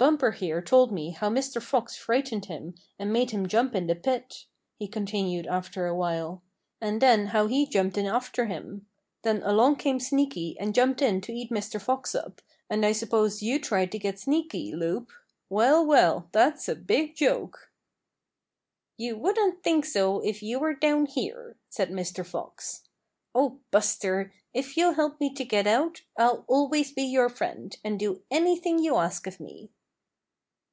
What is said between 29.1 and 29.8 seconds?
of me."